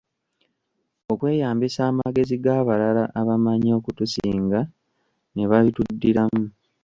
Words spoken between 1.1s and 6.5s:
Okweyambisa amagezi g'abalala abamanyi okutusinga ne babituddiramu.